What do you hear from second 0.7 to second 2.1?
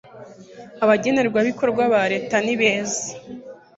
abagenerwabikorwa ba